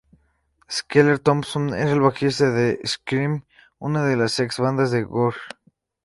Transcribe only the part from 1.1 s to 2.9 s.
Thompson era el bajista de